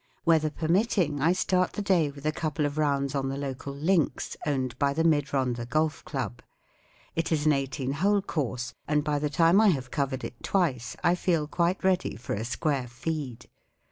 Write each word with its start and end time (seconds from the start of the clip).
Weather 0.25 0.49
permitting, 0.49 1.21
I 1.21 1.31
start 1.31 1.73
the 1.73 1.81
day 1.83 2.09
with 2.09 2.25
a 2.25 2.31
couple 2.31 2.65
of 2.65 2.79
rounds 2.79 3.13
on 3.13 3.29
the 3.29 3.37
local 3.37 3.71
links, 3.75 4.35
owned 4.47 4.75
by 4.79 4.93
the 4.93 5.03
Mid 5.03 5.25
Rhondda 5.31 5.69
Golf 5.69 6.03
Club* 6.05 6.41
It 7.15 7.31
is 7.31 7.45
an 7.45 7.53
eighteen 7.53 7.91
hole 7.91 8.23
course, 8.23 8.73
and 8.87 9.03
by 9.03 9.19
the 9.19 9.29
time 9.29 9.61
I 9.61 9.67
have 9.67 9.91
covered 9.91 10.23
it 10.23 10.41
twice 10.41 10.97
I 11.03 11.13
fed 11.13 11.51
quite 11.51 11.83
ready 11.83 12.15
for 12.15 12.33
a 12.33 12.43
square 12.45 12.87
feed. 12.87 13.47